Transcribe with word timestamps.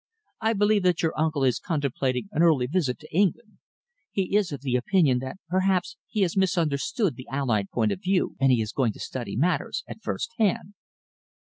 I 0.39 0.53
believe 0.53 0.81
that 0.81 1.03
your 1.03 1.13
uncle 1.15 1.43
is 1.43 1.59
contemplating 1.59 2.27
an 2.31 2.41
early 2.41 2.65
visit 2.65 2.97
to 3.01 3.13
England. 3.15 3.59
He 4.11 4.35
is 4.35 4.51
of 4.51 4.61
the 4.61 4.75
opinion 4.75 5.19
that 5.19 5.35
perhaps 5.47 5.95
he 6.07 6.21
has 6.21 6.35
misunderstood 6.35 7.15
the 7.15 7.27
Allied 7.29 7.69
point 7.69 7.91
of 7.91 8.01
view, 8.01 8.35
and 8.39 8.51
he 8.51 8.63
is 8.63 8.71
going 8.71 8.93
to 8.93 8.99
study 8.99 9.35
matters 9.35 9.83
at 9.87 10.01
first 10.01 10.31
hand." 10.39 10.73